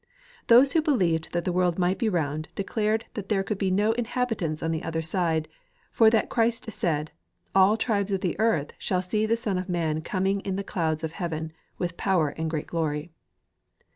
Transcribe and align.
Those 0.47 0.73
who 0.73 0.81
believed 0.81 1.31
that 1.31 1.45
the 1.45 1.51
world 1.51 1.77
might 1.77 1.99
be 1.99 2.09
round 2.09 2.47
declared 2.55 3.05
that 3.13 3.29
there 3.29 3.43
could 3.43 3.59
be 3.59 3.69
no 3.69 3.91
inhabitants 3.91 4.63
on 4.63 4.71
the 4.71 4.81
other 4.81 5.03
side, 5.03 5.47
for 5.91 6.09
that 6.09 6.27
Christ 6.27 6.71
said 6.71 7.11
"All 7.53 7.77
tribes 7.77 8.11
of 8.11 8.21
the 8.21 8.35
earth 8.39 8.73
shall 8.79 9.03
see 9.03 9.27
the 9.27 9.37
Son 9.37 9.59
of 9.59 9.69
Man 9.69 10.01
coming 10.01 10.39
in 10.39 10.55
the 10.55 10.63
clouds 10.63 11.03
of 11.03 11.11
heaven 11.11 11.53
with 11.77 11.97
power 11.97 12.29
and 12.29 12.49
great 12.49 12.65
glory." 12.65 13.11